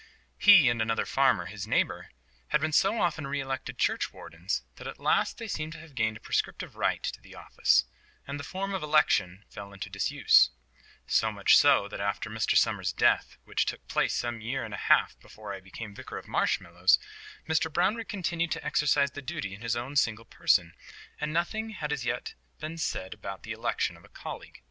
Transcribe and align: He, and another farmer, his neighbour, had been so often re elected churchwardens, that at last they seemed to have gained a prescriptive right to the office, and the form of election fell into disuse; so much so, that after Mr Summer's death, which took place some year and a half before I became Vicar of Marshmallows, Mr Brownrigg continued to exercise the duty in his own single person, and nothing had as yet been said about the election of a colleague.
He, 0.39 0.67
and 0.67 0.81
another 0.81 1.05
farmer, 1.05 1.45
his 1.45 1.67
neighbour, 1.67 2.09
had 2.47 2.59
been 2.59 2.71
so 2.71 2.99
often 2.99 3.27
re 3.27 3.39
elected 3.39 3.77
churchwardens, 3.77 4.63
that 4.77 4.87
at 4.87 4.97
last 4.97 5.37
they 5.37 5.47
seemed 5.47 5.73
to 5.73 5.79
have 5.79 5.93
gained 5.93 6.17
a 6.17 6.19
prescriptive 6.19 6.75
right 6.75 7.03
to 7.03 7.21
the 7.21 7.35
office, 7.35 7.85
and 8.25 8.39
the 8.39 8.43
form 8.43 8.73
of 8.73 8.81
election 8.81 9.45
fell 9.47 9.71
into 9.71 9.91
disuse; 9.91 10.49
so 11.05 11.31
much 11.31 11.55
so, 11.55 11.87
that 11.87 11.99
after 12.01 12.31
Mr 12.31 12.57
Summer's 12.57 12.91
death, 12.91 13.37
which 13.43 13.67
took 13.67 13.87
place 13.87 14.15
some 14.15 14.41
year 14.41 14.63
and 14.65 14.73
a 14.73 14.77
half 14.89 15.19
before 15.19 15.53
I 15.53 15.59
became 15.59 15.93
Vicar 15.93 16.17
of 16.17 16.27
Marshmallows, 16.27 16.97
Mr 17.47 17.71
Brownrigg 17.71 18.09
continued 18.09 18.49
to 18.53 18.65
exercise 18.65 19.11
the 19.11 19.21
duty 19.21 19.53
in 19.53 19.61
his 19.61 19.75
own 19.75 19.95
single 19.95 20.25
person, 20.25 20.73
and 21.19 21.31
nothing 21.31 21.69
had 21.77 21.91
as 21.93 22.03
yet 22.05 22.33
been 22.59 22.79
said 22.79 23.13
about 23.13 23.43
the 23.43 23.51
election 23.51 23.95
of 23.95 24.03
a 24.03 24.09
colleague. 24.09 24.57